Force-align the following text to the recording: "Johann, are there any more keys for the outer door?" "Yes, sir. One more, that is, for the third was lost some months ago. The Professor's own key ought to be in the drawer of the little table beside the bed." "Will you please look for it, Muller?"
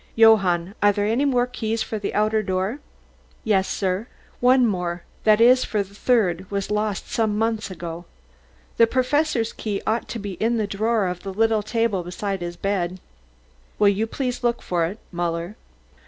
"Johann, 0.15 0.73
are 0.81 0.91
there 0.91 1.05
any 1.05 1.25
more 1.25 1.45
keys 1.45 1.83
for 1.83 1.99
the 1.99 2.15
outer 2.15 2.41
door?" 2.41 2.79
"Yes, 3.43 3.67
sir. 3.67 4.07
One 4.39 4.65
more, 4.65 5.03
that 5.25 5.39
is, 5.39 5.63
for 5.63 5.83
the 5.83 5.93
third 5.93 6.49
was 6.49 6.71
lost 6.71 7.07
some 7.11 7.37
months 7.37 7.69
ago. 7.69 8.05
The 8.77 8.87
Professor's 8.87 9.51
own 9.51 9.57
key 9.57 9.79
ought 9.85 10.07
to 10.07 10.17
be 10.17 10.31
in 10.41 10.57
the 10.57 10.65
drawer 10.65 11.05
of 11.05 11.21
the 11.21 11.31
little 11.31 11.61
table 11.61 12.01
beside 12.01 12.39
the 12.39 12.57
bed." 12.59 12.99
"Will 13.77 13.89
you 13.89 14.07
please 14.07 14.43
look 14.43 14.63
for 14.63 14.85
it, 14.87 14.97
Muller?" 15.11 15.55